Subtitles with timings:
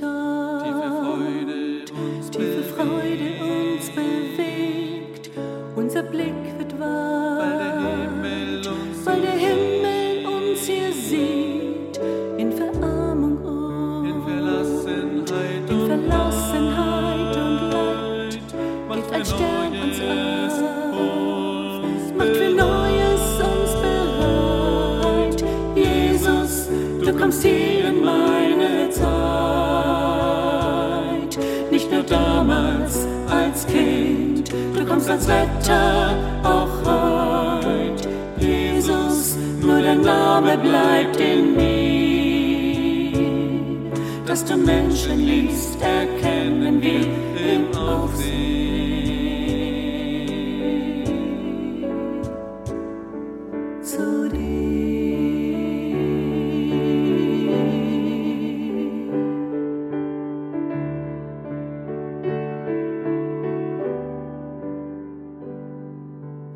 [0.00, 1.92] Gott.
[2.30, 5.30] Tiefe Freude uns, bewegt.
[5.76, 7.42] Unser Blick wird wahr,
[9.04, 11.98] weil der Himmel uns, hier sieht.
[12.36, 18.38] In Verarmung und in Verlassenheit, in Verlassenheit und Leid.
[19.12, 20.60] ein Stern uns auf,
[22.16, 25.44] macht für Neues uns bereit.
[25.74, 26.68] Jesus,
[27.04, 28.47] du kommst hier in meine
[34.98, 38.08] kommst als Retter auch heut.
[38.38, 43.12] Jesus, nur dein Name bleibt in mir.
[44.26, 47.06] Dass du Menschen liebst, erkennen wir
[47.54, 48.67] im Aufsehen.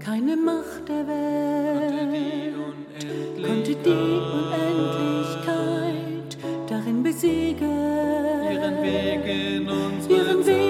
[0.00, 2.54] Keine Macht der Welt
[3.02, 7.68] die konnte die Unendlichkeit darin besiegen,
[8.50, 10.67] ihren Weg in unsere ihren Weg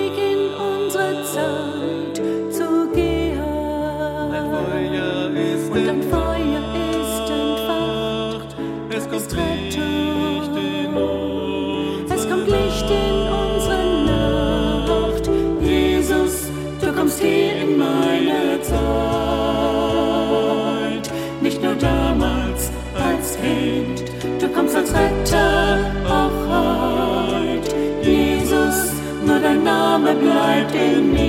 [28.03, 28.93] Jesus,
[29.25, 31.29] nur dein Name bleibt in mir.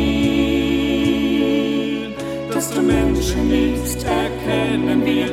[2.54, 5.28] Dass du Menschen liebst, erkennen wir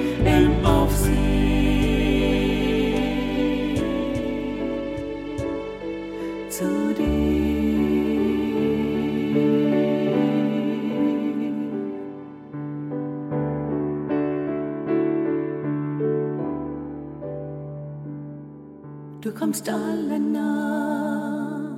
[19.27, 21.77] Du kommst alle nah,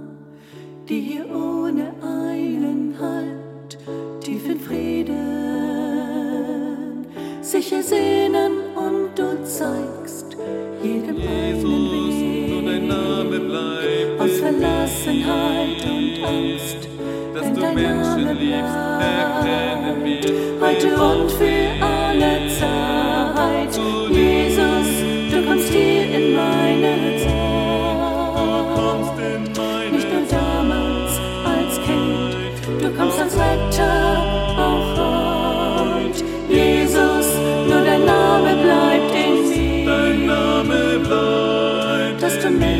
[0.86, 3.78] die hier ohne Eilen halt,
[4.20, 5.16] tief in Frieden
[7.40, 10.36] sich ersehnen und du zeigst
[10.82, 16.86] jedem Jesus, einen nur dein Name Weg bleibt aus Verlassenheit und Angst.
[17.32, 20.20] Dass du dein Menschen Name liebst, erkennen wir
[20.60, 21.67] heute und für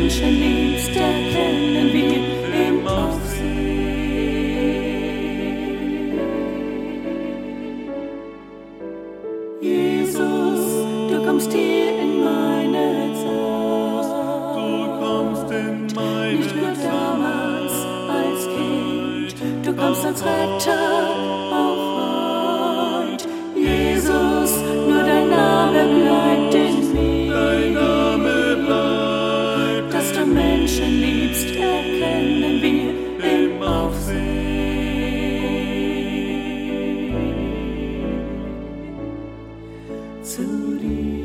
[0.09, 2.15] Dass du Menschen liebst, erkennen wir
[2.67, 3.29] im Aufsehen.
[9.61, 10.61] Jesus,
[11.11, 14.09] du kommst hier in meine Zeit.
[14.55, 17.73] Du kommst in meine Nicht nur damals
[18.09, 21.28] als Kind, du kommst als Retter
[40.59, 41.18] beauty.